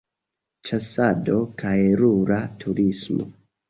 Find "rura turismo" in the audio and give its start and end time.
2.03-3.35